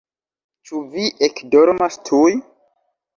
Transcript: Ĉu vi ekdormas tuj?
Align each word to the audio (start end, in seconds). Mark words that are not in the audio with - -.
Ĉu 0.69 0.79
vi 0.95 1.03
ekdormas 1.27 1.99
tuj? 2.09 2.31